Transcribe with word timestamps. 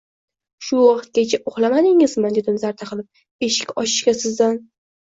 —Shu 0.69 0.79
vaqtgacha 0.85 1.39
uxlamadingizmi!— 1.51 2.35
dedim 2.41 2.59
zarda 2.65 2.91
qilib.— 2.95 3.25
Eshik 3.51 3.79
ochishga 3.85 4.21
sizdan 4.27 4.65